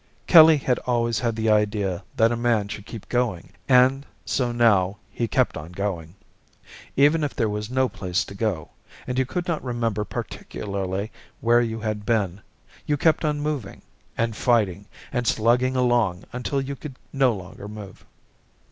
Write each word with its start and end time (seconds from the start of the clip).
Kelly 0.25 0.57
had 0.57 0.79
always 0.87 1.19
had 1.19 1.35
the 1.35 1.51
idea 1.51 2.03
that 2.17 2.31
a 2.31 2.35
man 2.35 2.67
should 2.69 2.87
keep 2.87 3.07
going 3.07 3.51
and 3.69 4.03
so 4.25 4.51
now 4.51 4.97
he 5.11 5.27
kept 5.27 5.55
on 5.55 5.73
going. 5.73 6.15
Even 6.97 7.23
if 7.23 7.35
there 7.35 7.47
was 7.47 7.69
no 7.69 7.87
place 7.87 8.25
to 8.25 8.33
go, 8.33 8.71
and 9.05 9.19
you 9.19 9.27
could 9.27 9.47
not 9.47 9.63
remember 9.63 10.03
particularly 10.03 11.11
where 11.39 11.61
you 11.61 11.81
had 11.81 12.03
been, 12.03 12.41
you 12.87 12.97
kept 12.97 13.23
on 13.23 13.41
moving 13.41 13.83
and 14.17 14.35
fighting 14.35 14.87
and 15.11 15.27
slugging 15.27 15.75
along 15.75 16.23
until 16.33 16.59
you 16.59 16.75
could 16.75 16.95
no 17.13 17.31
longer 17.33 17.67
move. 17.67 18.03